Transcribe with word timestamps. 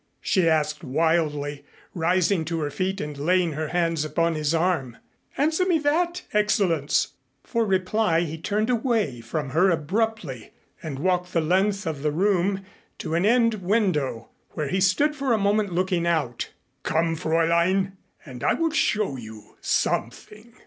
she 0.19 0.49
asked 0.49 0.83
wildly, 0.83 1.63
rising 1.93 2.43
to 2.43 2.59
her 2.59 2.71
feet 2.71 2.99
and 2.99 3.19
laying 3.19 3.51
her 3.53 3.67
hands 3.67 4.03
upon 4.03 4.33
his 4.33 4.51
arm. 4.51 4.97
"Answer 5.37 5.63
me 5.63 5.77
that, 5.77 6.23
Excellenz." 6.33 7.09
For 7.43 7.63
reply 7.67 8.21
he 8.21 8.39
turned 8.39 8.71
away 8.71 9.21
from 9.21 9.51
her 9.51 9.69
abruptly 9.69 10.53
and 10.81 10.97
walked 10.97 11.33
the 11.33 11.41
length 11.41 11.85
of 11.85 12.01
the 12.01 12.11
room 12.11 12.65
to 12.97 13.13
an 13.13 13.27
end 13.27 13.53
window, 13.61 14.29
where 14.53 14.69
he 14.69 14.81
stood 14.81 15.15
for 15.15 15.33
a 15.33 15.37
moment 15.37 15.71
looking 15.71 16.07
out. 16.07 16.49
"Come, 16.81 17.15
Fräulein, 17.15 17.91
and 18.25 18.43
I 18.43 18.55
will 18.55 18.71
show 18.71 19.17
you 19.17 19.55
something." 19.61 20.53